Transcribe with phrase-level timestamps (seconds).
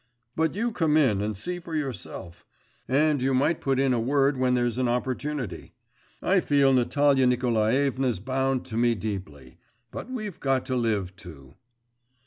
[0.35, 2.43] But you come in and see for yourself.
[2.87, 5.75] And you might put in a word when there's an opportunity.
[6.23, 9.59] I feel Natalia Nikolaevna's bounty to me deeply.
[9.91, 11.53] But we've got to live too.